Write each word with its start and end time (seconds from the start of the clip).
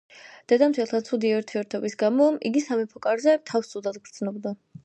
დედამთილთან 0.51 1.03
ცუდი 1.09 1.33
ურთიერთობის 1.41 1.97
გამო 2.05 2.31
იგი 2.51 2.65
სამეფო 2.71 3.05
კარზე 3.07 3.39
თავს 3.53 3.73
ცუდად 3.75 4.05
გრძნობდა. 4.09 4.61